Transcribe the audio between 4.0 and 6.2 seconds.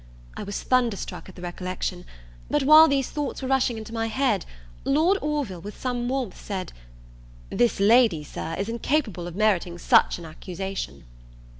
head, Lord Orville with some